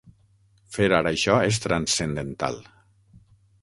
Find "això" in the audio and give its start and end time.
1.17-1.37